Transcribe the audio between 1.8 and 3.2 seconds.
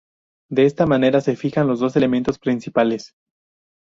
elementos principales.